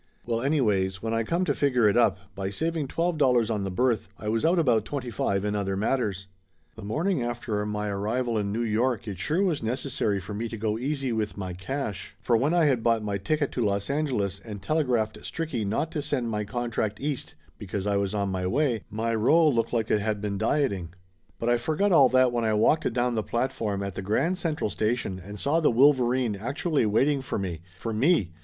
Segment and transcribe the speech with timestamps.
[0.25, 3.69] Well anyways, when I come to figure it up, by saving twelve dollars on the
[3.69, 6.25] berth I was out about twenty five in other matters.
[6.75, 10.57] The morning after my arrival in New York, it sure was necessary for me to
[10.57, 14.39] go easy with my cash, for when I had bought my ticket to Los Angeles
[14.39, 18.47] and telegraphed Stricky not to send my contract East be cause I was on my
[18.47, 20.93] way, my roll looked like it had 55 56 Laughter Limited been dieting.
[21.37, 24.71] But I forgot all that when I walked down the platform at the Grand Central
[24.71, 28.31] Station and saw the Wolverine actually waiting for me for me!